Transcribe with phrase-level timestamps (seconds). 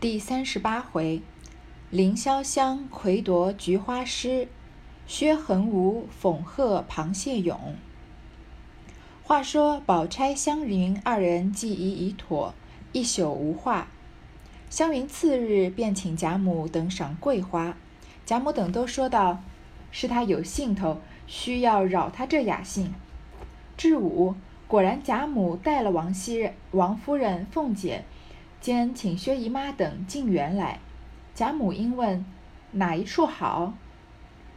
[0.00, 1.20] 第三十八回，
[1.90, 4.48] 凌潇湘魁夺菊花诗，
[5.06, 7.76] 薛恒吴讽贺螃蟹勇。
[9.22, 12.54] 话说宝钗、湘云二人计议已妥，
[12.92, 13.88] 一宿无话。
[14.70, 17.76] 湘云次日便请贾母等赏桂花，
[18.24, 19.42] 贾母等都说道
[19.92, 22.94] ：“是他有兴头，需要扰他这雅兴。”
[23.76, 24.34] 至午，
[24.66, 28.06] 果然贾母带了王熙、王夫人、凤姐。
[28.60, 30.78] 兼请薛姨妈等进园来。
[31.34, 32.24] 贾母因问
[32.72, 33.72] ：“哪一处好？”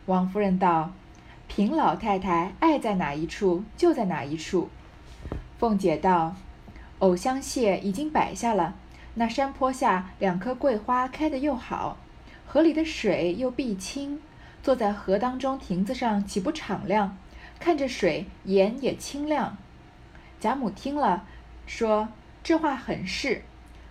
[0.07, 0.91] 王夫人道
[1.47, 4.69] ：“平老太太爱在哪一处，就在哪一处。”
[5.57, 6.35] 凤姐道
[6.99, 8.75] ：“藕香榭已经摆下了，
[9.13, 11.97] 那山坡下两棵桂花开得又好，
[12.45, 14.19] 河里的水又碧清，
[14.61, 17.17] 坐在河当中亭子上岂不敞亮？
[17.59, 19.55] 看着水，眼也清亮。”
[20.41, 21.23] 贾母听了，
[21.65, 22.09] 说
[22.43, 23.43] ：“这话很是。”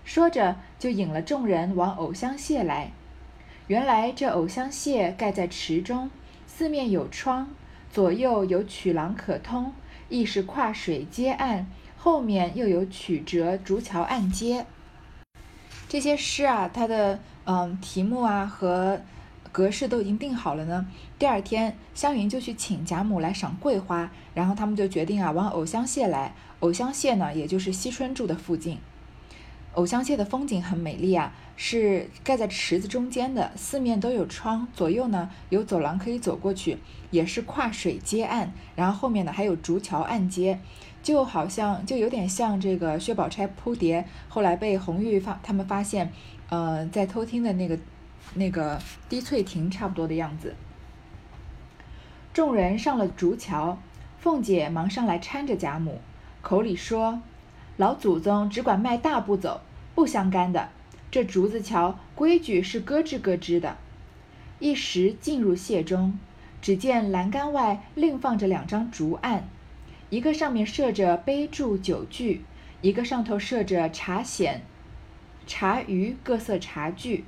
[0.04, 2.90] 说着，就引了众人往藕香榭来。
[3.68, 6.10] 原来这藕香榭盖在池中，
[6.46, 7.48] 四面有窗，
[7.90, 9.72] 左右有曲廊可通，
[10.08, 14.66] 亦是跨水接岸，后面又有曲折竹桥暗接。
[15.88, 19.00] 这些诗啊，它的嗯题目啊和
[19.52, 20.86] 格式都已经定好了呢。
[21.18, 26.34] 第二天，湘云就去请贾母来赏桂花，然后他们就决定啊往藕香榭来。
[26.60, 28.78] 藕香榭呢，也就是惜春住的附近。
[29.74, 36.76] 藕香榭的风景很美丽啊，是盖在池子中间的，四面都有窗，左右呢有走廊可以走过去，
[37.10, 40.60] 也是跨水接岸，然后后面呢还有竹桥暗接，
[41.02, 46.12] 就好像就有点像这个薛宝钗扑蝶，后来被红玉发他们发现，
[46.50, 47.78] 呃，在偷听的那个
[48.34, 48.78] 那个
[49.08, 50.54] 滴翠亭差不多的样子。
[52.34, 53.78] 众人上了竹桥，
[54.18, 55.98] 凤姐忙上来搀着贾母，
[56.42, 57.22] 口里说。
[57.82, 59.60] 老祖宗只管迈大步走，
[59.96, 60.68] 不相干的。
[61.10, 63.76] 这竹子桥规矩是咯吱咯吱的。
[64.60, 66.16] 一时进入榭中，
[66.60, 69.48] 只见栏杆外另放着两张竹案，
[70.10, 72.44] 一个上面设着杯箸酒具，
[72.82, 74.60] 一个上头设着茶筅、
[75.48, 77.24] 茶盂各色茶具。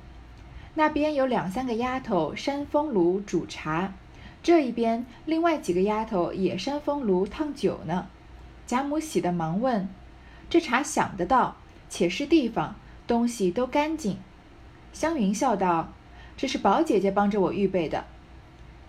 [0.75, 3.93] 那边有两三个丫头扇风炉煮茶，
[4.41, 8.07] 这一边另外几个丫头也扇风炉烫酒呢。
[8.65, 9.89] 贾母喜得忙问。
[10.49, 11.55] 这茶想得到，
[11.89, 12.75] 且是地方，
[13.07, 14.17] 东西都干净。
[14.93, 15.93] 湘云笑道
[16.37, 18.05] ：“这是宝姐姐帮着我预备的。”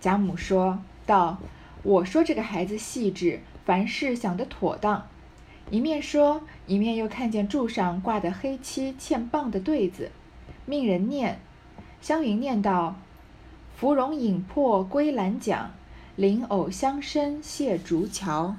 [0.00, 1.38] 贾母说道
[1.82, 5.08] ：“我说这个孩子细致，凡事想得妥当。”
[5.70, 10.12] 一面说，一面又看见柱上挂的黑漆嵌棒的对子，
[10.64, 11.40] 命人念。
[12.00, 12.94] 湘云念道
[13.74, 15.72] ：“芙蓉影破归兰桨，
[16.14, 18.54] 菱藕香深谢竹桥。”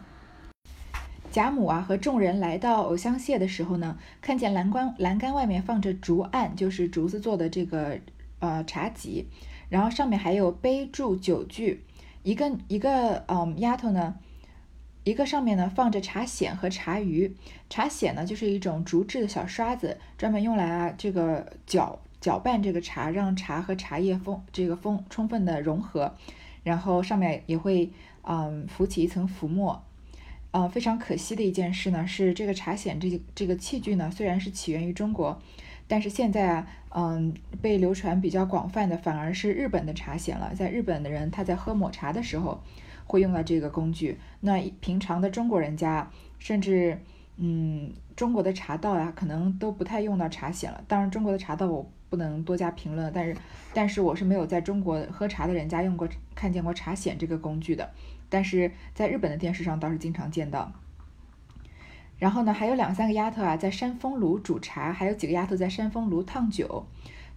[1.38, 8.00] 贾母啊和众人来到藕香榭的时候呢，看见栏杆栏杆外面放着竹案，就是竹子做的这个
[8.40, 9.28] 呃茶几，
[9.70, 11.84] 然后上面还有杯箸酒具，
[12.24, 14.16] 一个一个嗯丫头呢，
[15.04, 17.32] 一个上面呢放着茶筅和茶盂，
[17.70, 26.16] 茶筅呢就是一种竹制的小刷子，专门用来啊这个搅搅拌这个茶，让茶和茶叶风这个风充分的融合，
[26.64, 27.92] 然后上面也会
[28.24, 29.84] 嗯浮起一层浮沫。
[30.52, 35.40] 呃，非常可惜的一件事呢，是这个茶筅这这个器具呢，虽然是起源于中国，
[35.88, 40.54] 但是现在啊，嗯，被流传比较广泛的反而是日本的茶筅了。
[40.56, 42.62] 在日本的人他在喝抹茶的时候
[43.06, 44.18] 会用到这个工具。
[44.40, 46.10] 那平常的中国人家，
[46.40, 47.00] 甚至
[47.36, 50.84] 嗯，中国的茶道呀，可能都不太用到茶筅了。
[50.88, 53.36] 当然，中国的茶道我不能多加评论，但是，
[53.74, 57.88] 但是我是没有在中国喝茶的人家用过看见过茶筅这个工具的。
[58.30, 60.72] 但是在日本的电视上倒是经常见到。
[62.20, 66.86] 然后呢，还有两三个丫头啊，在扇风炉煮茶，还有几个丫头在扇风炉烫酒。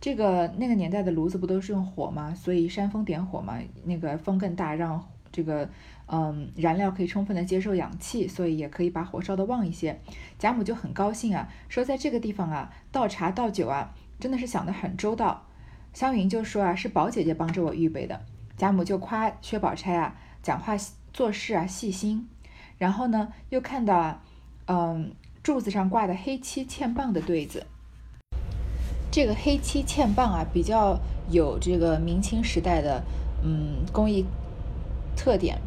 [0.00, 2.34] 这个那个年代的炉子不都是用火吗？
[2.34, 5.68] 所以扇风点火嘛，那个风更大，让这个
[6.06, 10.00] 嗯燃料可以充分的接受氧气，所以也可以把火烧得旺一些。
[10.38, 15.46] 贾母就很高兴啊，说在这个地方啊倒茶倒酒啊，真的是想得很周到。
[15.92, 18.18] 湘云就说啊，是宝姐姐帮着我预备的。
[18.56, 20.16] 贾母就夸薛宝钗啊。
[20.42, 20.76] 讲话
[21.12, 22.26] 做事啊细心，
[22.78, 24.20] 然后呢又看到，
[24.66, 27.66] 嗯柱子上挂的黑漆嵌棒的对子。
[29.10, 30.98] 这个黑漆嵌棒啊比较
[31.30, 33.02] 有这个明清时代的
[33.42, 34.24] 嗯工艺
[35.16, 35.58] 特点。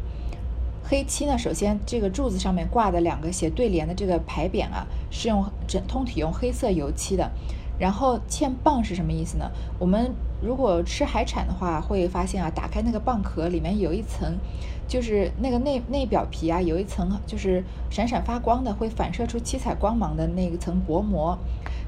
[0.86, 7.30] 黑漆呢，首先这个柱子上面挂的两个写对联的这个牌匾啊是用整通体用黑色油漆的。
[7.78, 9.50] 然后嵌棒是什么意思呢？
[9.78, 14.36] 我们如果吃海产的话，会发现啊，打开那个蚌壳，里面有一层，
[14.86, 21.38] 就是那个内内表皮啊，有一层就是闪闪发光的，会反射出七彩光芒的那一层薄膜，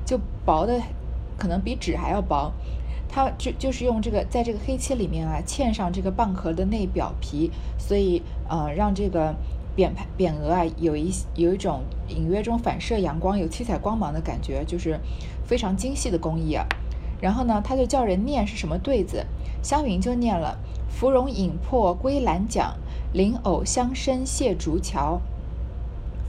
[0.06, 0.81] 就薄的，
[1.37, 2.50] 可能比纸还要薄。
[3.08, 9.35] 它就就是用这个在这个黑漆里面啊嵌上这个蚌壳的内表皮，所以呃让这个
[9.76, 14.99] 匾牌匾额啊有一有一种隐约中反射阳光、有七彩光芒的感觉，就是
[15.44, 16.67] 非常精细的工艺啊。
[17.21, 19.25] 然后呢，他就叫人念是什么对子，
[19.63, 20.59] 湘云就念了
[20.89, 22.75] “芙蓉影破归兰桨，
[23.13, 25.21] 灵藕香生谢竹桥”。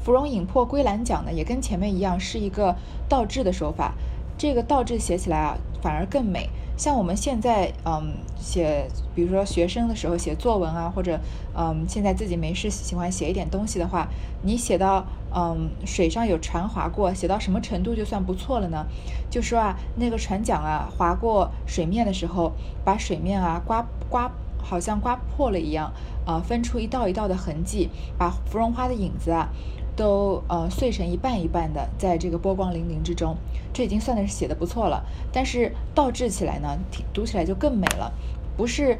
[0.03, 2.75] 芙蓉影破归兰桨呢，也跟前面一样是一个
[3.09, 3.93] 倒置的手法，
[4.37, 6.49] 这个倒置写起来啊反而更美。
[6.77, 11.19] 像我们现在，嗯，写，比如说学生的时候写作文啊，或者，
[11.57, 14.07] 嗯，现在自己没事喜欢写一点东西的话，
[14.43, 18.85] 你写到，嗯，水上有船划过，写到什么程度就算不错了呢？
[19.29, 22.53] 就说啊，那个船桨啊划过水面的时候，
[22.83, 25.91] 把水面啊刮刮，好像刮破了一样，
[26.25, 29.49] 啊，分出一道一道的痕迹，把芙蓉花的影子啊。
[29.97, 33.35] 都呃碎成一半一半的，在这个波光粼粼之中，
[33.73, 35.03] 这已经算的是写的不错了。
[35.33, 36.77] 但是倒置起来呢，
[37.11, 38.13] 读起来就更美了。
[38.55, 38.99] 不是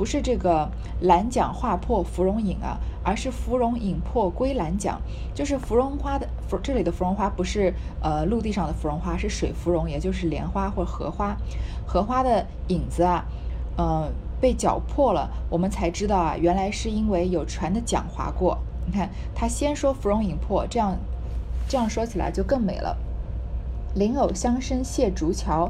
[0.00, 0.66] 不是这个
[1.02, 4.98] 兰桨划破芙蓉影啊，而是芙蓉影破归兰桨。
[5.34, 11.36] 就是芙蓉花的芙这里的芙蓉花不是呃陆地上的芙蓉花，是水芙蓉，也就是莲花或荷花。
[11.86, 13.26] 荷花的影子啊，
[13.76, 14.10] 呃
[14.40, 18.56] 被搅破了，我们才知道啊，原来是因为有船的桨划过。
[18.86, 20.96] 你看，他先说芙蓉影破，这样
[21.68, 22.96] 这样说起来就更美了。
[23.96, 25.68] 莲藕香生谢竹桥，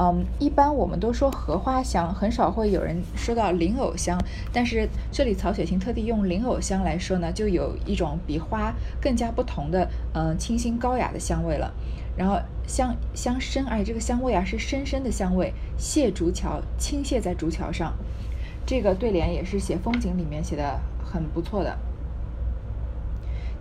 [0.00, 4.16] 嗯，一般我们都说荷花香，很少会有人说到灵藕香。
[4.52, 11.72] 但是这里曹雪芹特地用灵藕香来说呢，就有一种比花更加不同的，嗯，清新高雅的香味了。
[12.16, 15.52] 然后香香深，而且这个香味啊是深深的香味。
[15.76, 17.94] 谢竹桥，倾泻在竹桥上，
[18.66, 21.76] 这个对联也是写风景里面写的很不错的。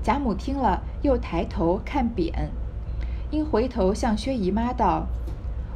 [0.03, 2.31] 贾母听了，又抬头看匾，
[3.29, 5.07] 因回头向薛姨妈道：“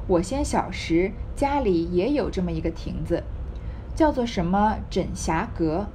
[0.08, 3.24] 我先小时家里也有这么一个亭子，
[3.96, 5.88] 叫做什么枕霞阁。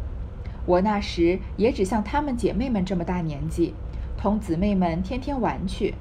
[0.64, 3.74] 我那时也只像她们姐妹们这么大年纪，
[4.16, 5.94] 同姊妹们天天玩去。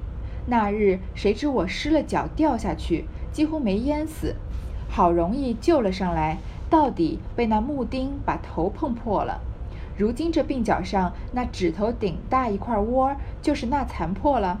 [0.46, 4.36] 那日谁知我失了脚掉下去，几乎没淹死，
[4.88, 6.38] 好容易救了上来，
[6.70, 9.40] 到底被那木钉把头碰破了。”
[9.98, 14.60] 如今这鬓角上那指头顶大一块窝，就是那残破了。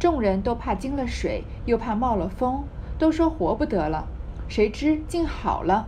[0.00, 2.64] 众人都怕惊了水，又怕冒了风，
[2.98, 4.08] 都说活不得了。
[4.48, 5.86] 谁知竟好了。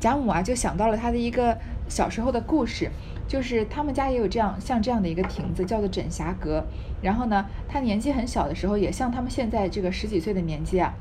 [0.00, 1.56] 贾母啊，就想到了他的一个
[1.88, 2.90] 小时候的故事，
[3.28, 6.64] 就是他们家也有这样像这样的一个亭子，叫做枕霞阁。
[7.00, 10.92] 然后呢，他年纪很小的时候，也像他们现在这个十几岁的年纪啊，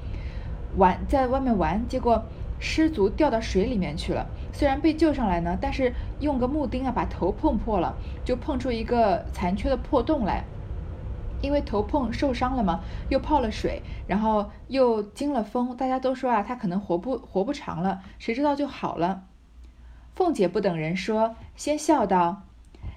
[0.78, 2.24] 玩在外面玩，结果。
[2.66, 7.94] 失足掉到水里面去了，虽然被救上来呢，但是用个木钉啊把头碰破了，
[8.24, 10.46] 就碰出一个残缺的破洞来。
[11.44, 12.80] 因为头碰受伤了嘛，
[13.10, 19.25] 又泡了水，然后又惊了风，大家都说啊，他可能活不活不长了，谁知道就好了。
[20.16, 22.44] 凤姐不等人说，先笑道：“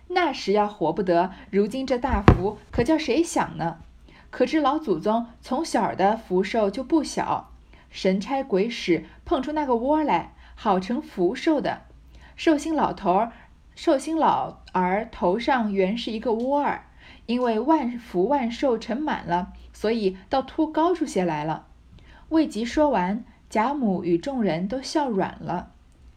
[0.09, 3.79] 那时要活不得，如今这大福可叫谁享呢？
[4.31, 7.51] 可知老祖宗从小的福寿就不小。”
[7.91, 11.83] 神差鬼使碰出那个窝来，好成福寿的。
[12.37, 13.33] 寿星老头儿、
[13.75, 16.85] 寿星老儿头上原是一个窝儿，
[17.27, 21.67] 因为万福万寿盛满了，所以倒凸高出些来了。
[22.31, 25.73] 未及说完，贾母与众人都笑软了。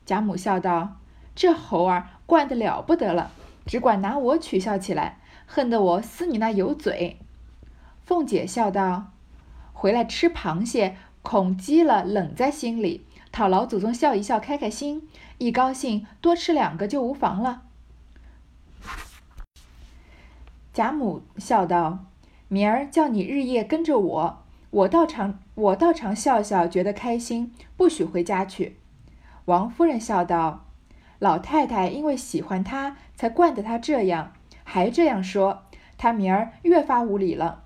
[0.05, 0.97] 贾母笑道
[1.35, 3.31] ：“这猴儿惯得了不得了，
[3.65, 7.19] 只管拿我取笑起来，恨得我撕你那油嘴。”
[8.05, 9.11] 凤姐笑道
[9.73, 15.07] ：“回来吃螃蟹。”恐饥了，冷在心里，讨老祖宗笑一笑，开开心。
[15.37, 17.63] 一高兴，多吃两个就无妨了。
[20.73, 22.05] 贾母笑道
[22.47, 28.77] ：“明儿叫你日夜跟着我，我倒常我倒常笑笑，觉得开心，不许回家去。”
[29.45, 30.65] 王夫人笑道
[31.19, 34.33] ：“老太太因为喜欢他，才惯得他这样，
[34.63, 35.63] 还这样说，
[35.97, 37.63] 他明儿越发无礼了。”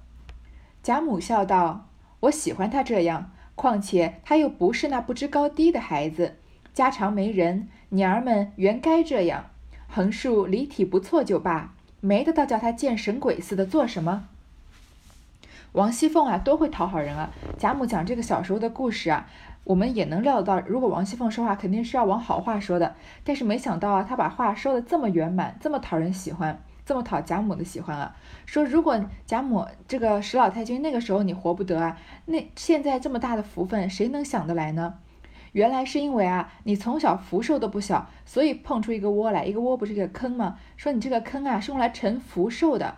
[0.82, 1.90] 贾母笑道
[2.22, 6.38] ：“我喜欢他这样。”况且他又不是那不知高低的孩子，
[6.74, 9.52] 家常没人，娘儿们原该这样，
[9.88, 14.28] 横竖离体不错就罢，没得到叫他见神鬼似的做什么。
[15.72, 17.32] 王熙凤啊，多会讨好人啊！
[17.58, 19.26] 贾母讲这个小时候的故事啊，
[19.64, 22.94] 我们也能料得到，如果王熙凤说话，肯定是要往好话说的。
[23.24, 26.62] 但是没想到啊，她把话说的这么圆满，这么讨人喜欢。
[26.86, 28.14] 这么讨贾母的喜欢啊！
[28.46, 34.96] 说如果贾母这个史老太君那个时候你活不得啊，那现在这么大的福分谁能想得来呢？
[35.54, 40.58] 原来是因为啊，你从小福寿都不小，所以碰出一个窝来，一个窝不是一个坑吗？
[40.76, 42.96] 说你这个坑啊是用来盛福寿的。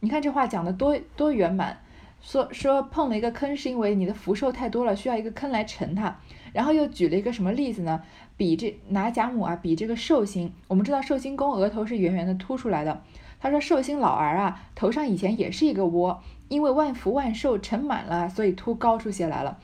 [0.00, 1.78] 你看这话讲的多多圆满，
[2.20, 6.16] 说说碰了一个坑，是因为你的福寿太多了，需要一个坑来盛它。
[6.52, 8.02] 然后又举了一个什么例子呢？
[8.36, 10.52] 比这拿贾母啊，比这个寿星。
[10.68, 13.02] 我们知道寿星公额头是圆圆的凸出来的。
[13.40, 19.58] 他说寿星老儿啊，头上以前也是一个窝，因为万福万寿盛满了，所以凸高出些来了。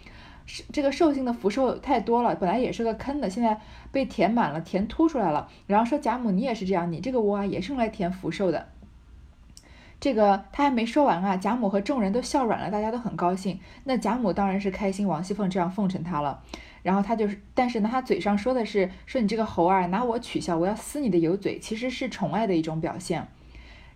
[0.73, 5.49] 这个寿星的福寿太多了，本来也是个坑的，现在被填满了，填凸出来了。
[5.67, 8.69] 然后说贾母你也是这样，你这个窝啊也是用来填福寿的。
[9.99, 13.61] 这个他还没说完啊，贾母和众人都笑软了，大家都很高兴。
[13.85, 16.43] 那贾母当然是开心，王熙凤这样奉承他了。
[16.83, 23.29] 然后他就是，但是呢，他嘴上说的是说你这个猴儿拿我取笑，我要撕你的油嘴，其实是宠爱的一种表现。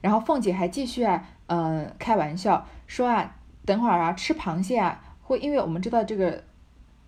[0.00, 3.34] 然后凤姐还继续啊，嗯，开玩笑说啊，
[3.64, 6.45] 等会儿啊吃螃蟹啊，会因为我们知道这个，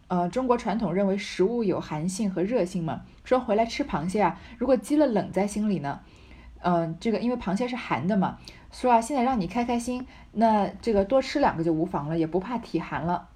[0.08, 6.00] 呃，中国传统认为食物有寒性和热性嘛，说回来吃螃蟹啊，如果积了冷在心里呢，
[6.60, 8.38] 嗯，这个因为螃蟹是寒的嘛，
[8.72, 13.28] 说啊现在让你开开心，那这个多吃两个就无妨了，也不怕体寒了。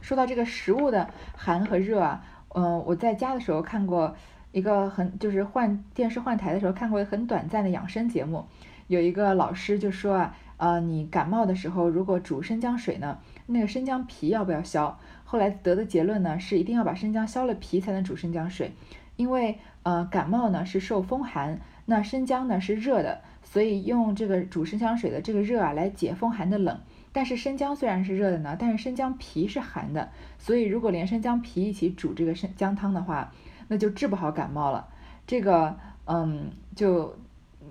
[0.00, 4.16] 说到这个食物的寒和热啊，嗯，我在家的时候看过
[4.52, 8.46] 一个很，就是换电视换台的时候看过很短暂的养生节目，
[8.86, 14.98] 有一个老师就说啊，呃，你感冒的时候如果煮生姜水呢，那个生姜皮要不要削？
[15.24, 18.72] 后来得的结论呢是一定要把生姜削了皮才能煮生姜水，
[19.16, 26.80] 因为呃感冒呢是受风寒，那生姜呢是热的，所以用这个煮生姜水的这个热啊来解风寒的冷。
[27.12, 33.32] 但是生姜虽然是热的呢，但是生姜皮是寒的，所以如果连生姜皮一起煮这个生姜汤的话，
[33.68, 34.86] 那就治不好感冒了。
[35.26, 37.16] 这个，嗯，就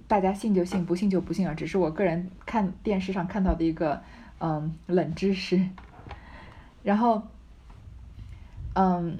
[0.08, 4.01] 大家信就信，不信就不信了，只是我个人看电视上看到的一个，
[4.46, 5.60] 嗯，冷知识。
[6.84, 7.24] 然后，
[8.74, 9.18] 嗯，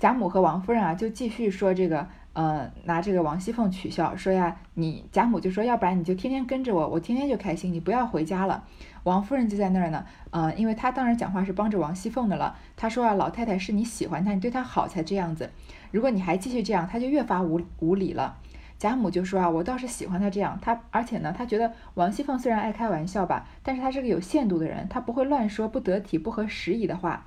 [0.00, 2.08] 贾母和王夫人啊，就继续说这个。
[2.34, 8.64] 呃，拿这个王熙凤取笑，说呀，你贾母就说，要不然你就天天跟着我，我天天就开心，你不要回家了。
[9.02, 12.56] 王夫人就在那儿呢，呃，因为她当然讲话是帮着王熙凤的了。
[12.74, 15.50] 她说啊，老太太是你喜欢她，你对她好才这样子。
[15.90, 18.38] 如果你还继续这样，她就越发无无理了。
[18.82, 27.26] 贾母就说啊，我倒是喜欢她这样，她而且呢，她觉得王熙凤虽然爱开玩笑吧，但是她是个有限度的人，她不会乱说不得体、不合时宜的话。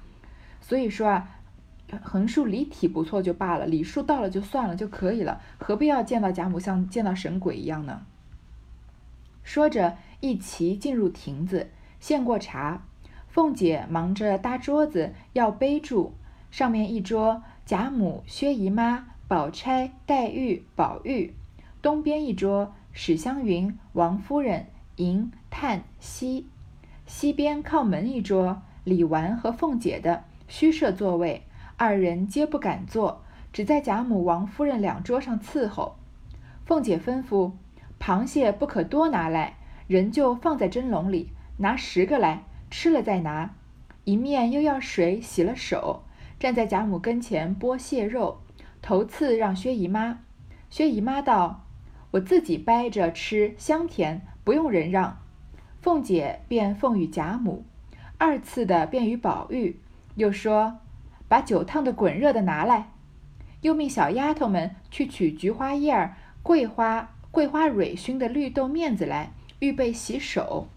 [0.60, 1.30] 所以说啊。
[2.04, 8.02] 横竖离体不错就罢了，礼数到了就算了就可以了，何必要见到贾母像见到神鬼一样呢？
[9.44, 11.70] 说着，一齐进入亭子，
[12.00, 12.82] 献过茶。
[13.28, 16.16] 凤姐忙着搭桌子，要杯住。
[16.50, 21.34] 上面一桌，贾母、薛姨妈、宝钗、黛玉、宝玉；
[21.86, 24.66] 东边一桌，史湘云、王夫人、
[24.96, 26.48] 迎、叹、息；
[27.06, 31.44] 西边靠门一桌，李纨和凤姐的，虚设座位。
[31.78, 33.22] 二人皆不敢坐，
[33.54, 35.96] 只在贾母、王夫人两桌上伺候。
[36.66, 37.52] 凤姐吩咐
[38.02, 43.54] ：“螃蟹不可多拿来，人就放在蒸笼里，拿十个来，吃了再拿。”
[44.06, 46.02] 一面又要水洗了手，
[46.40, 48.40] 站在贾母跟前剥蟹肉，
[48.82, 50.22] 头次让薛姨妈。
[50.72, 51.62] 薛姨妈道
[52.16, 55.20] ：“我自己掰着吃，香甜，不用人让。”
[55.82, 57.66] 凤姐便奉与贾母，
[58.18, 59.80] 二次的便与宝玉，
[60.16, 60.80] 又说。
[61.28, 62.92] 把酒烫的滚热的拿来，
[63.62, 70.68] 又命小丫头们去取菊花叶儿、桂花、桂花蕊熏的绿豆面子来，预备洗手。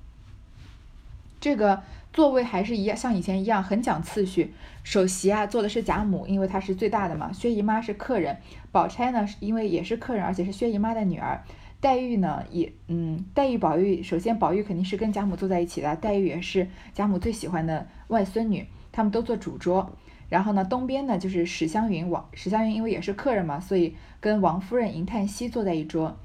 [1.38, 4.52] 这个座位还是一样，像以前一样，很讲次序。
[4.82, 7.32] 首席啊，坐的是贾母，因为她是最大的嘛。
[7.32, 8.38] 薛姨妈是客人，
[8.72, 11.42] 宝钗呢，因为也是客人，而且是薛姨妈的女儿。
[11.80, 19.92] 黛玉呢，也嗯，黛玉、宝玉，首先宝玉肯定是跟贾母坐在一起的，黛玉也是贾母最喜欢的外孙女，他们都坐主桌。
[20.28, 26.18] 然后呢，东边呢就是史湘云，王史湘云因为也是客人嘛，所以跟王夫人、银叹息坐在一桌。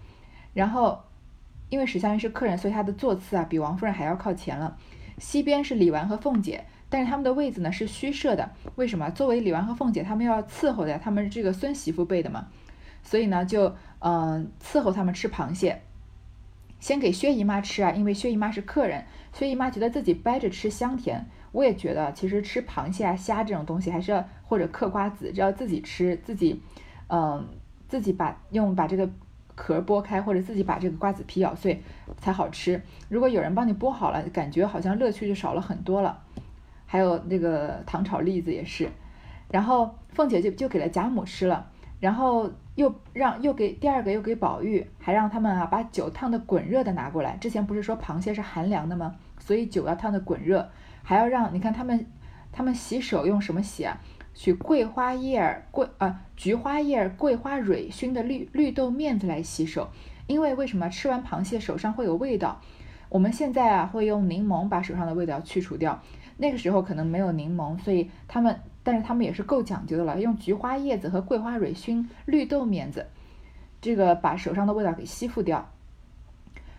[0.54, 1.00] 然后，
[1.70, 4.76] 因为史湘云是客人，所以她的座次啊比王夫人还要靠前了。
[5.18, 8.52] 西边是李纨和凤姐，但是他们的位子呢是虚设的。
[8.76, 9.10] 为什么？
[9.12, 12.48] 作为李纨和凤姐，他们要伺候的，他们这个孙媳妇辈的嘛，
[13.04, 15.82] 所以呢就嗯伺候他们吃螃蟹。
[16.80, 21.26] 先给薛姨妈吃啊，因为薛姨妈是客人，薛姨妈觉得自己掰着吃香甜。
[21.54, 26.60] 我也觉得，其实吃螃蟹啊、虾这种东西，还是要或者嗑瓜子，只要自己吃，自己，
[27.08, 27.48] 嗯，
[27.88, 29.08] 自己把用把这个
[29.56, 31.82] 壳剥开，或者自己把这个瓜子皮咬碎
[32.18, 32.82] 才好吃。
[33.10, 36.20] 如果有人帮你剥好了，感觉好像乐趣就少了很多了。
[36.86, 38.90] 还有那个糖炒栗子也是，
[39.50, 41.68] 然后凤姐就就给了贾母吃了，
[42.00, 47.36] 然后又让又给第二个又给宝玉，还让他们啊把酒烫的滚热的拿过来。
[47.38, 49.16] 之前不是说螃蟹是寒凉的吗？
[49.40, 50.70] 所以酒要烫的滚热。
[51.06, 52.06] 还要让你看他们，
[52.52, 54.00] 他们洗手用什么洗啊？
[54.34, 59.90] 取桂花叶儿、桂啊菊花叶儿、桂花蕊熏的绿绿豆面子来洗手。
[60.26, 62.62] 因为为什么吃完螃蟹手上会有味道？
[63.10, 66.02] 我们现在啊会用柠檬把手上的味道去除掉，
[66.38, 73.08] 那个时候可能没有柠檬，所以他们，但是他们也是够讲究的了，用菊花叶子和桂花蕊熏绿豆面子，
[73.82, 75.70] 这个把手上的味道给吸附掉。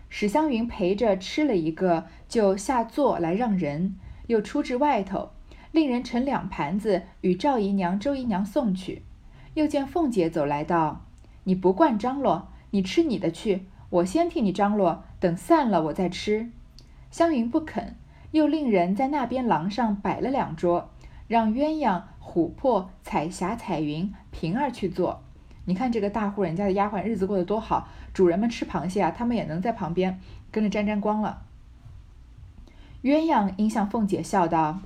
[0.09, 3.95] 史湘云陪着吃了一个，就下座来让人，
[4.27, 5.29] 又出至外头，
[5.75, 9.01] 令人盛两盘子与赵姨娘、周姨娘送去。
[9.55, 11.01] 又见凤姐走来道
[11.43, 16.49] ：“你不惯张罗，你吃你的去，我先替你张罗，等散了我再吃。”
[17.11, 17.97] 湘云不肯，
[18.31, 20.91] 又令人在那边廊上摆了两桌，
[21.27, 25.23] 让鸳鸯、琥珀、彩霞、彩云、平儿去做。
[25.65, 31.41] 你看这个大户人家的丫鬟日子过得多好，主人们吃螃蟹啊，他们也能在旁边跟着沾沾光了。
[33.03, 34.79] 鸳鸯应向凤姐笑道：“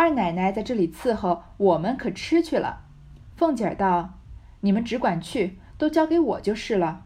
[0.00, 2.86] 二奶奶在这里伺候，我们可吃去了。”
[3.36, 4.14] 凤姐儿道
[4.60, 7.02] ：“你们只管去，都交给我就是了。”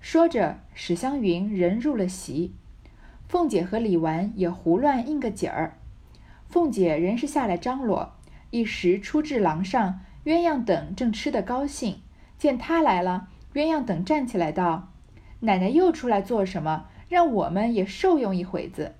[0.00, 2.54] 说着，史湘云人入了席，
[3.28, 5.76] 凤姐和李纨也胡乱应个景儿。
[6.48, 8.14] 凤姐仍是下来张罗，
[8.48, 12.00] 一时出至廊上，鸳鸯等正吃得高兴。
[12.38, 14.88] 见她来了，鸳鸯等站起来道
[15.40, 16.86] ：“奶奶又出来做什么？
[17.10, 18.94] 让我们也受用一会子。”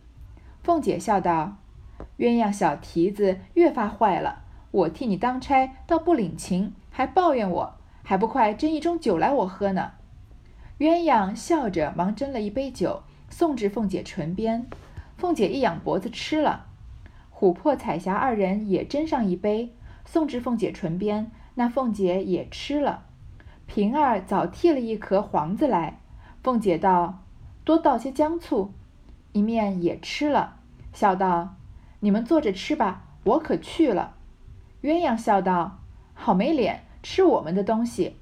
[0.62, 1.56] 凤姐笑道
[2.18, 9.92] ：“鸳鸯小蹄子越发坏了，我替你当差，倒不领情，还抱怨我，还不快斟一盅酒来我喝呢。”
[10.78, 14.66] 鸳鸯笑着忙斟了一杯酒，送至凤姐唇边。
[15.16, 16.66] 凤姐一仰脖子吃了。
[17.34, 19.74] 琥珀、彩霞二人也斟上一杯，
[20.06, 23.04] 送至凤姐唇边，那凤姐也吃了。
[23.66, 26.00] 平儿早剔了一颗黄子来，
[26.42, 27.22] 凤姐道
[27.64, 28.72] ：“多倒些姜醋。”
[29.32, 30.56] 一面也吃了，
[30.92, 31.56] 笑道
[32.00, 34.14] ：“你们坐着吃吧，我可去了。”
[34.82, 35.78] 鸳鸯笑道
[36.14, 38.16] ：“好没脸，吃我们的东西。”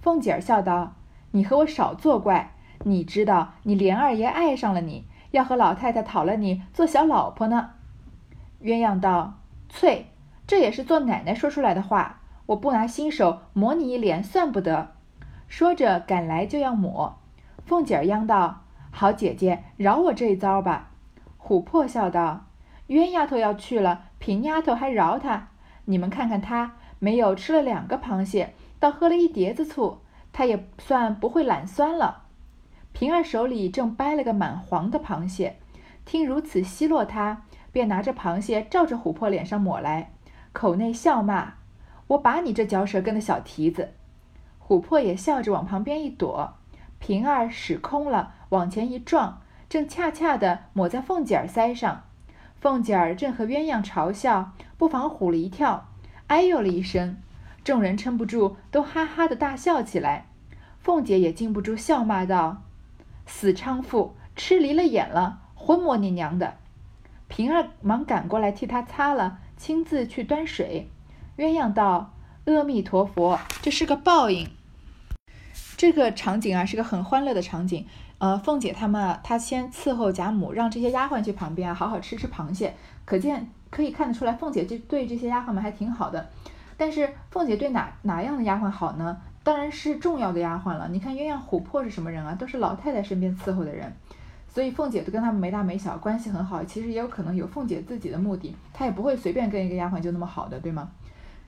[0.00, 0.94] 凤姐儿笑道
[1.32, 2.54] ：“你和我少作怪，
[2.84, 7.70] 你知道你莲二爷爱上了你，要和老太太讨了你做小老婆呢。”
[8.62, 9.34] 鸳鸯道
[9.68, 10.06] ：“翠，
[10.46, 12.16] 这也是做奶奶说出来的话。”
[12.48, 14.92] 我不拿新手抹你一脸，算不得。
[15.48, 17.18] 说着赶来就要抹，
[17.66, 20.88] 凤姐儿央道：“好姐姐，饶我这一遭吧。”
[21.38, 22.46] 琥珀笑道
[22.88, 25.48] ：“冤丫头要去了，平丫头还饶她？
[25.86, 30.00] 你们看看她，没有吃了两个螃蟹，倒喝了一碟子醋，
[30.32, 32.24] 她也算不会懒酸了。”
[32.92, 35.58] 平儿手里正掰了个满黄的螃蟹，
[36.04, 40.12] 听如此奚落她，便拿着螃蟹照着琥珀脸上抹来，
[40.52, 41.54] 口内笑骂。
[42.08, 43.92] 我把你这嚼舌根的小蹄子！
[44.66, 46.54] 琥珀也笑着往旁边一躲，
[46.98, 52.04] 平儿使空了，往前一撞，正恰恰的抹在凤姐儿腮上。
[52.60, 55.88] 凤姐儿正和鸳鸯嘲笑，不妨唬了一跳，
[56.26, 57.16] 哎呦了一声，
[57.62, 60.26] 众人撑不住，都哈哈的大笑起来。
[60.80, 62.62] 凤姐也禁不住笑骂道
[63.26, 66.54] ：“死娼妇，吃离了眼了，混摸你娘的！”
[67.28, 70.88] 平儿忙赶过来替她擦了，亲自去端水。
[71.36, 72.12] 鸳鸯道
[72.46, 74.48] ：“阿弥陀佛，这是个报应。”
[75.76, 77.86] 这个场景啊，是个很欢乐的场景。
[78.18, 82.74] 呃，凤姐他们，她先伺候贾母，让这些丫鬟去旁边啊，好好吃吃螃蟹。
[83.04, 86.28] 可见可以看得出来，凤姐这对这些丫鬟们还挺好的。
[86.76, 89.16] 但是凤姐对哪哪样的丫鬟好呢？
[89.44, 90.88] 当然是重要的丫鬟了。
[90.88, 92.34] 你看鸳鸯、琥珀是什么人啊？
[92.34, 93.92] 都是老太太身边伺候的人。
[94.48, 96.64] 所以凤姐都跟他们没大没小，关系很好。
[96.64, 100.90] 其实也有可能有凤姐自己的目的，她也不会随便跟一个丫鬟就那么好的，对吗？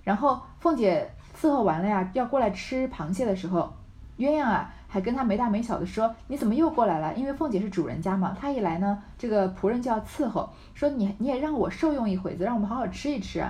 [0.04, 3.72] 然后凤姐伺候完了呀，要过来吃螃蟹的时候，
[4.20, 13.42] 鸳鸯啊还跟她没大没小的说：“你怎么又过来了？”因为凤姐是主人家嘛，她一来呢，这个仆人就要伺候，说你你也让我受用一会子，让我们好好吃一吃。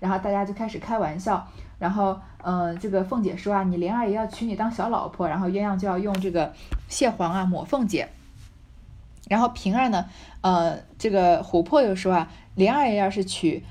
[0.00, 1.46] 然后大家就开始开玩笑，
[1.78, 6.52] 然后嗯，这个凤姐说啊，你莲二爷要娶你当小老婆，然后鸳鸯就要用这个
[6.88, 8.08] 蟹黄啊抹凤姐。
[9.28, 10.06] 然后平儿呢，
[10.40, 13.64] 呃，这个琥珀又说啊，莲二爷要是娶。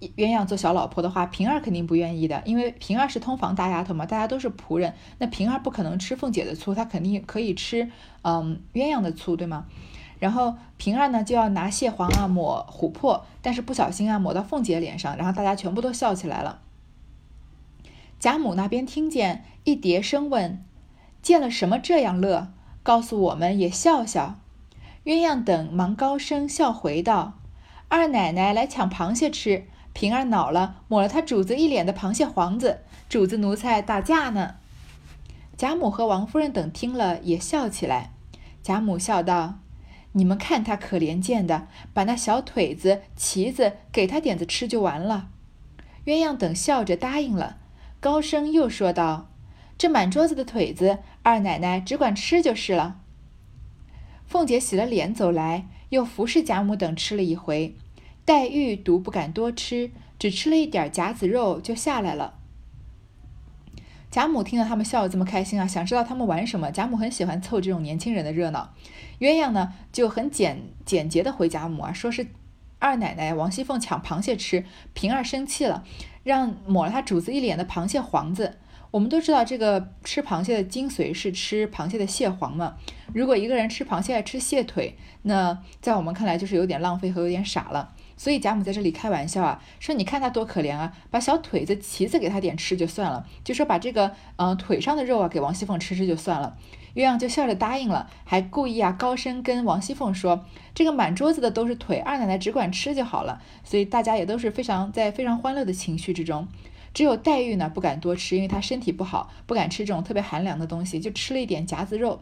[0.00, 7.90] 鸳鸯做小老婆的话，平儿肯定不愿意的，因为平儿是通房大丫头嘛，大家都是仆人，那平儿不可能吃凤姐的醋，她肯定可以吃，
[8.22, 9.66] 嗯，鸳鸯的醋，对吗？
[10.20, 16.60] 然后平儿呢就要拿蟹黄啊抹琥珀，但是不小心啊抹到凤姐脸上，然后大家全部都笑起来了。
[18.18, 20.64] 贾母那边听见一叠声问
[21.22, 22.48] ：“见了什么这样乐？
[22.82, 24.36] 告诉我们也笑笑。”
[25.04, 27.34] 鸳鸯等忙高声笑回道
[27.88, 29.66] ：“二奶奶来抢螃蟹吃。”
[29.98, 34.54] 平儿恼了，抹了他主子一脸的螃蟹黄子，主子奴才打架呢。
[35.56, 38.12] 贾母和王夫人等听了也笑起来。
[38.62, 39.58] 贾母笑道
[40.14, 45.30] ：“你们看他可怜见的，把那小腿子、旗子给他点子吃就完了。”
[46.06, 47.56] 鸳鸯等笑着答应了，
[47.98, 49.30] 高声又说道
[49.76, 53.00] ：“这满桌子的腿子，二奶奶只管吃就是了。”
[54.24, 57.74] 凤姐洗了脸走来，又服侍贾母等吃了一回。
[58.28, 62.34] 黛玉独不敢多吃，只吃了一点夹子肉就下来了。
[64.10, 66.70] 贾母听到他们笑得这么开心啊，想知道他们玩什么。
[66.70, 68.74] 贾母很喜欢凑这种年轻人的热闹。
[69.20, 72.26] 鸳鸯呢就很简简洁的回贾母啊，说是
[72.78, 74.62] 二奶奶王熙凤抢螃蟹吃，
[74.92, 75.82] 平儿生气了，
[76.22, 78.58] 让抹了她主子一脸的螃蟹黄子。
[78.90, 82.76] 我们都知道这个吃螃蟹的精髓是吃螃蟹的蟹黄嘛。
[83.14, 87.94] 如果一个人吃螃蟹爱吃蟹腿，那在我们看来就是有点浪费和有点傻了。
[88.18, 96.58] 所以贾母在这里开玩笑啊，说你看他多可怜啊，把小腿子、蹄子给他点吃就算了，就说把这个嗯腿上的肉啊给王熙凤吃吃就算了。
[96.94, 106.48] 鸳鸯就笑着答应了，还故意啊高声跟王熙凤说：“这个满桌子的都是腿，二奶奶只管吃就好了。”所以大家也都是非常在非常欢乐的情绪之中。
[106.92, 112.20] 只有黛玉呢不敢多吃，因为她身体不好，不敢吃这种特别寒凉的东西，就吃了一点夹子肉。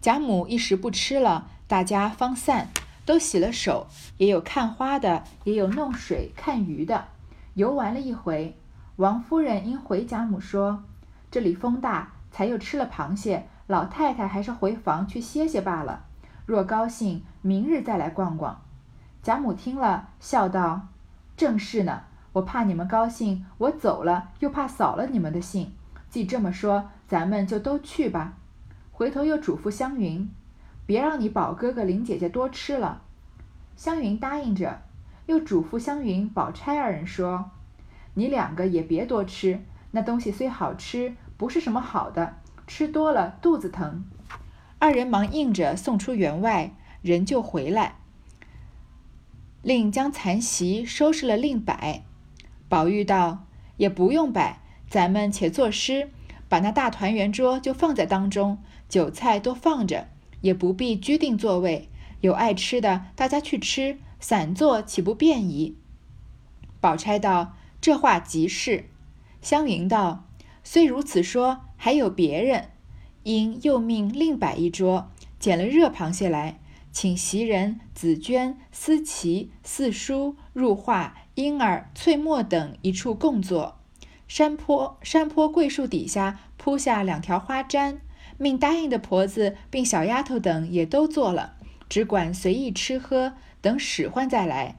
[0.00, 2.70] 贾母一时不吃了，大家方散。
[3.04, 3.86] 都洗了手，
[4.18, 7.04] 也有看花的，也有弄水看鱼的。
[7.54, 8.56] 游玩了一回，
[8.96, 10.84] 王夫人因回贾母说
[11.30, 16.04] ：“这里风大，才又吃了螃蟹，老太太还是回房去歇歇罢了。
[16.46, 18.62] 若高兴，明日再来逛逛。”
[19.22, 20.88] 贾母听了，笑道
[21.36, 25.72] ：“正是呢，我怕你们高兴，我走了又怕扫了你们的兴。
[26.10, 28.34] 既这么说，咱们就都去吧。”
[28.92, 30.30] 回头又嘱咐湘云。
[30.86, 33.02] 别让你宝哥哥、林姐姐多吃了。
[33.76, 34.82] 湘云答应着，
[35.26, 37.50] 又嘱咐湘云、宝钗二人说
[38.14, 44.04] ：“你两个也别多吃，那东西虽好吃，不是什么好的，吃多了肚子疼。”
[44.78, 47.96] 二人忙应着，送出园外，人就回来，
[49.62, 52.04] 令将残席收拾了，另摆。
[52.68, 53.46] 宝玉道
[53.78, 56.10] ：“也不用摆，咱们且作诗，
[56.48, 60.08] 把那大团圆桌就放在当中，酒菜都放着。”
[60.44, 61.88] 也不必拘定座位，
[62.20, 65.74] 有爱吃的，大家去吃，散坐岂不便宜？
[66.82, 68.90] 宝钗道：“这话极是。”
[69.40, 70.26] 湘云道
[70.62, 72.68] ：“虽如此说，还有别人，
[73.22, 76.60] 因又命另摆一桌，捡了热螃蟹来，
[76.92, 83.78] 请袭人、紫鹃、思琪、四叔、入画、莺儿、翠墨等一处共坐。
[84.28, 87.96] 山坡山坡桂树底下铺下两条花毡。”
[88.38, 91.54] 命答应的婆子并小丫头等也都做了，
[91.88, 94.76] 只管随意吃喝，等使唤再来。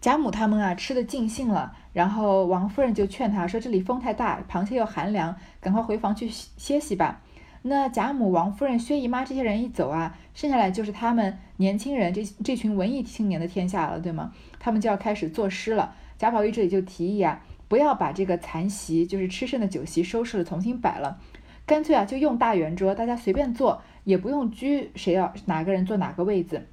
[0.00, 7.20] 贾母他们啊吃的尽兴了，然后王夫人就劝他说：“这里风太大，螃蟹又寒凉，赶快回房去歇息吧。”
[7.62, 14.32] 那贾母、王夫人、薛姨妈这些人一走啊，剩下来就是他们年轻人这这群文艺青年的天下了，对吗？
[14.60, 15.96] 他们就要开始作诗了。
[16.16, 21.18] 贾宝玉这里就提议啊，不要把这个残席，就是吃剩的酒席收拾了，重新摆了。
[21.68, 26.66] 干脆啊，就用大圆桌，大家随便坐，也不用拘谁要哪个人坐哪个位子，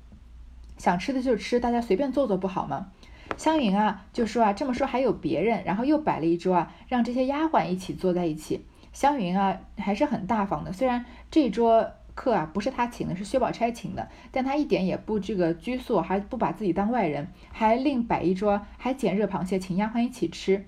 [0.77, 2.87] 想吃的就吃，大家随便坐坐不好吗？
[3.35, 8.63] 湘云啊就说啊，这么说还有别人，然后又摆了一桌啊，让这些丫鬟一起坐在一起。
[8.93, 20.65] 湘云啊还是很大方的，虽然这桌客啊不是他请的，是薛宝钗请的，但他一点也不这个拘束，还不把自己当外人，还另摆一桌，还捡热螃蟹请丫鬟一起吃，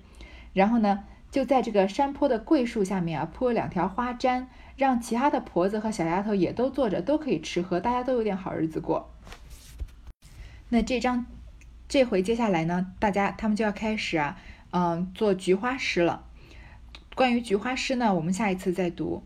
[0.52, 1.04] 然后呢？
[1.30, 9.10] 就在这个山坡的桂树下面啊，铺了两条花毡，让其他的婆子和小丫头也都坐着，都可以吃喝，大家都有点好日子过。
[10.70, 11.26] 那这张，
[11.88, 14.38] 这回接下来呢，大家他们就要开始啊，
[14.70, 16.24] 嗯，做菊花诗了。
[17.14, 19.22] 关于菊花诗呢，我们下一次再读。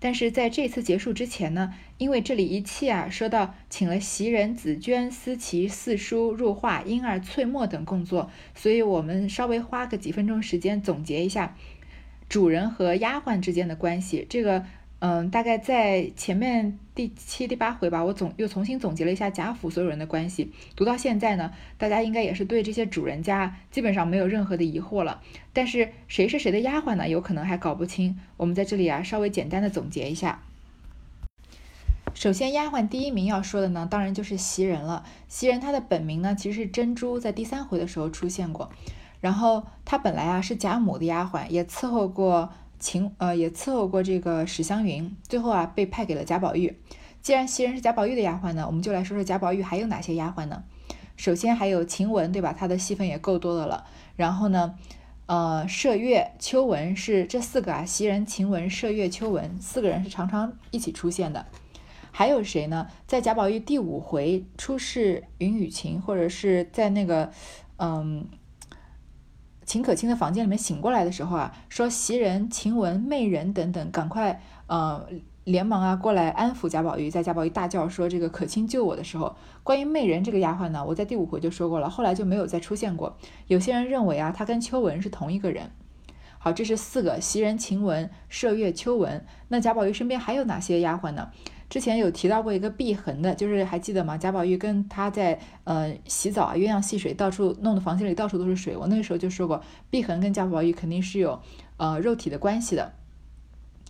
[0.00, 11.56] 但是在这次结束之前呢，因为这里一气啊说到请了袭人、紫鹃、思琪、四叔入画、婴儿、翠墨等工作，所以我们稍微花个几分钟时间总结一下
[12.28, 14.26] 主人和丫鬟之间的关系。
[14.30, 14.64] 这个。
[15.00, 20.50] 嗯，大概在前面第七、第八回吧，我总又重新总结了一下贾府所有人的关系。
[20.74, 25.22] 读到现在呢，大家应该也是对这些主人家基本上没有任何的疑惑了。
[25.52, 27.08] 但是谁是谁的丫鬟呢？
[27.08, 28.18] 有可能还搞不清。
[28.36, 30.42] 我们在这里啊，稍微简单的总结一下。
[32.18, 35.04] 首先，丫鬟第一名要说的呢，当然就是袭人了。
[35.28, 38.72] 袭人她的本名呢，其实是珍珠，在第三回的时候出现过。
[39.20, 42.50] 然后她本来啊是贾母的丫鬟，也伺候过。
[42.80, 46.76] 秦呃也伺候过这个史湘云，最后啊被派给了贾宝玉。
[47.22, 50.64] 既然袭人是贾宝玉的丫鬟呢，我们就来说说贾宝玉还有哪些丫鬟呢？
[51.16, 52.52] 首先还有晴雯，对吧？
[52.52, 53.84] 她的戏份也够多的了。
[54.16, 54.74] 然后呢，
[55.26, 61.46] 呃，麝月、秋纹是这四个啊，袭人、晴雯、麝月、秋纹四个人是常常一起出现的。
[62.18, 62.88] 还有谁呢？
[63.06, 67.30] 在贾宝玉第五回出世云雨情，或者是在那个
[67.76, 68.26] 嗯。
[69.64, 75.06] 秦可卿的房间里面醒过来的时候啊，说袭人、晴雯、媚人等等，赶快呃
[75.44, 83.16] 连忙啊过来安抚贾宝玉，在贾宝玉大叫说这个可卿救我的时候，关于媚人这个丫鬟呢，我在第五回就说过了，后来就没有再出现过。
[83.46, 85.70] 有些人认为啊，她跟秋纹是同一个人。
[86.40, 89.26] 好，这是四个袭人、晴雯、麝月、秋纹。
[89.48, 91.30] 那贾宝玉身边还有哪些丫鬟呢？
[91.68, 94.16] 之前有提到过一个碧痕的，就是还记得吗？
[94.16, 98.76] 贾宝玉跟他在呃洗澡啊，鸳鸯戏水，到处弄的房间里到处都是水。
[98.76, 101.40] 我那个时候就说过，碧痕跟贾宝玉肯定是有
[101.76, 102.92] 呃肉体的关系的。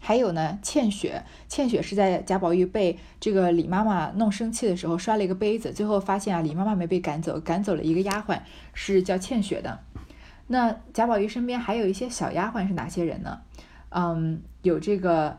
[0.01, 8.41] 还有呢，倩雪，倩雪是在贾宝玉被这个李妈妈弄生气的时候摔了一个杯子，最后发现啊，李妈妈没被赶走，赶走了一个丫鬟，
[8.75, 9.81] 是叫倩雪的。
[10.47, 13.41] 那贾宝玉身边还有一些小丫鬟是哪些人呢？
[13.91, 15.39] 嗯，有这个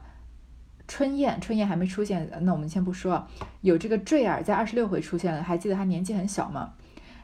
[0.90, 3.28] 春燕，春燕还没出现，那我们先不说。
[3.62, 6.74] 有这个坠儿在二十六回出现了，还记得她年纪很小吗？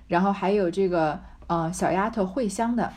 [0.07, 2.93] 然后还有这个呃小丫头慧香的，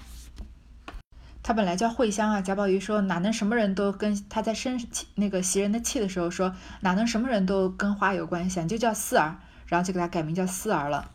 [1.42, 2.42] 她本来叫慧香啊。
[2.42, 8.66] 贾宝玉说哪能什么人都跟她在生气那个袭人的气的时候说哪能什么人都跟花有关系啊？
[8.66, 11.10] 就叫四儿，然后就给她改名叫四儿了。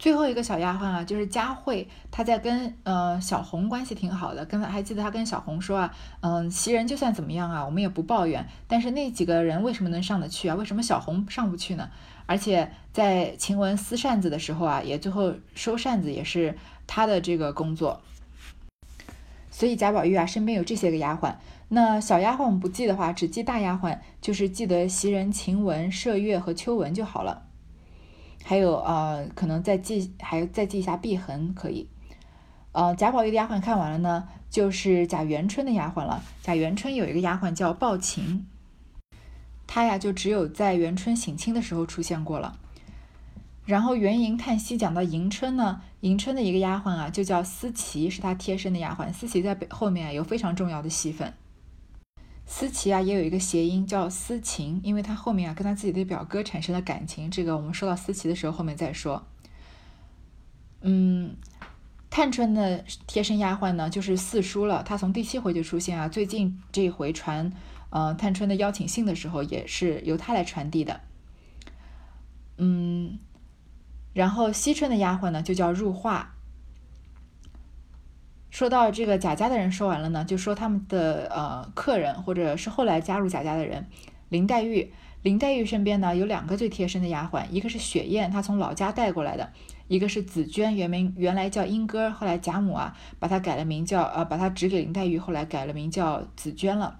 [0.00, 8.48] 最后一个小丫鬟啊，就是佳慧，她在跟呃小红关系挺好的，跟还记得她跟小红说啊，嗯，袭人就算怎么样啊，我们也不抱怨。
[8.66, 10.54] 但是那几个人为什么能上得去啊？
[10.54, 11.90] 为什么小红上不去呢？
[12.24, 18.00] 而且在晴雯撕扇子的时候啊，也最后收扇子也是她的这个工作。
[19.50, 21.34] 所以贾宝玉啊身边有这些个丫鬟，
[21.68, 27.42] 那小丫鬟我们不记的话，只记大丫鬟，就是记得袭人、晴雯、麝月和秋纹就好了。
[28.42, 31.88] 还有呃，可能再记，还有再记一下碧痕可以。
[32.72, 36.22] 呃，贾宝玉的丫鬟看完了呢，就是贾元春的丫鬟了。
[36.42, 38.46] 贾元春有一个丫鬟叫鲍琴，
[39.66, 42.58] 她呀就只有在元春省亲的时候出现过了。
[43.66, 49.12] 然后元迎叹息讲到迎春呢，迎春的一个丫鬟啊就叫思琪，是她贴身的丫鬟。
[49.12, 51.34] 思琪在背后面有非常重要的戏份。
[52.52, 57.30] 思琪啊，也有一个谐音叫思琴，因为她后面啊跟她自己的表哥产生了感情。
[57.30, 59.24] 这个我们说到思琪的时候，后面再说。
[60.80, 61.36] 嗯，
[62.10, 64.82] 探春的贴身丫鬟呢，就是四叔了。
[64.82, 67.52] 他从第七回就出现啊，最近这一回传
[67.90, 71.00] 呃探春的邀请信的时候，也是由他来传递的。
[72.56, 73.20] 嗯，
[74.12, 76.34] 然后惜春的丫鬟呢，就叫入画。
[78.50, 83.86] 说到这个贾家的人说完了呢，就说他们的呃客人或者是后来加入贾家的人，
[84.28, 89.52] 林黛玉，林黛玉身边呢有两个最贴身的丫鬟，一个是雪雁，她从老家带过来的，
[89.86, 96.98] 一个是紫鹃，原名原来叫莺歌，后来贾母啊把她改了名叫呃把她指给林黛玉，后来改了名叫紫鹃了。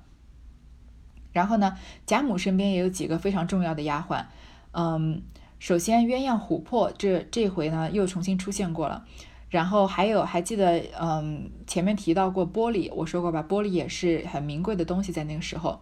[1.32, 4.24] 然后呢，贾母身边也有几个非常重要的丫鬟，
[4.72, 5.22] 嗯，
[5.58, 9.04] 首先鸳鸯琥珀这这回呢又重新出现过了。
[9.50, 15.80] 然后还有还记得，嗯，前面提到过玻璃，我说过吧，玻璃也是很名贵的东西，在那个时候，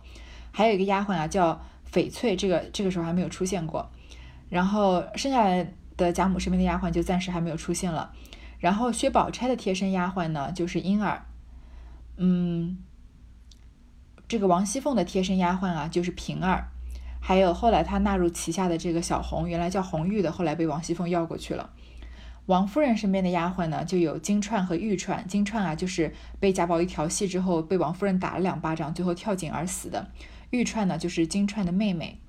[0.50, 1.61] 还有一个丫鬟啊，叫
[1.92, 3.90] 翡翠，这个这个时候还没有出现过。
[4.48, 5.44] 然后剩下
[5.98, 8.11] 的贾母身边的丫鬟就暂时还没有出现了。
[8.59, 11.26] 然后薛宝钗的贴身丫鬟呢，就是莺儿，
[12.16, 12.78] 嗯，
[14.26, 16.68] 这个王熙凤的贴身丫鬟啊，就是平儿，
[17.20, 21.68] 还有后来她纳入旗下的这个小红，原来叫红玉的，后来被王熙凤要过去了。
[22.48, 25.26] 王夫人身边的丫鬟呢，就有金钏和玉钏。
[25.26, 30.11] 金钏啊，就是被贾宝玉调戏之后，被王夫人打了两巴掌，最后跳井而死的。
[30.48, 32.20] 玉钏呢，就是金钏的妹妹。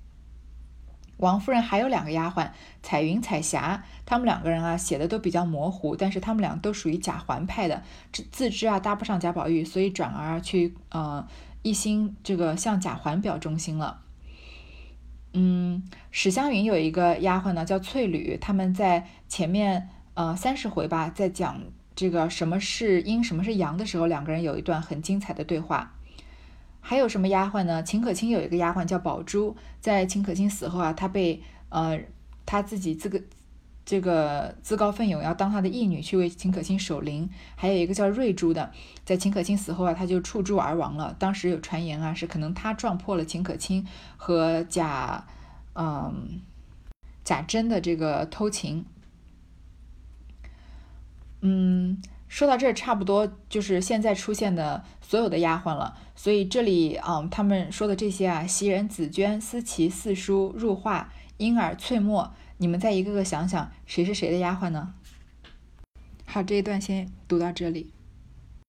[1.15, 2.49] 王夫人还有两个丫鬟，
[2.83, 3.85] 彩云、彩霞。
[4.05, 7.81] 他们两个人啊，写的都比较模糊，但是他们俩都属于贾环派的，
[8.29, 11.25] 自知啊搭不上贾宝玉，所以转而去呃
[11.61, 14.01] 一心这个向贾环表忠心了。
[15.31, 18.35] 嗯，史湘云有一个丫鬟呢，叫翠缕。
[18.35, 19.87] 他们在前面。
[20.19, 21.61] 呃，三十回吧，在讲
[21.95, 25.93] 这个什么是阴，什么是阳的时候，两个人有一段很精彩的对话。
[26.81, 27.81] 还有什么丫鬟呢？
[27.81, 31.97] 秦可卿有一个丫鬟叫宝珠，在秦可卿死后啊，她被呃，
[32.45, 33.21] 她自己自个
[33.85, 37.29] 这个自告奋勇要当她的义女去为秦可卿守灵。
[37.55, 38.73] 还有一个叫瑞珠的，
[39.05, 41.15] 在秦可卿死后啊，她就触柱而亡了。
[41.17, 45.25] 当时有传言啊，是可能她撞破了秦可卿和贾
[45.75, 46.41] 嗯
[47.23, 48.83] 贾珍的这个偷情。
[51.41, 55.97] 嗯，说到这，差不多就是现在出现的所有的丫鬟了。
[56.15, 64.93] 所以这里啊，他们说的这些啊，袭人、紫鹃、思琪、四叔、入画、莺儿、翠墨，你们再一个个想想，谁是谁的丫鬟呢？
[66.25, 67.91] 好，这一段先读到这里。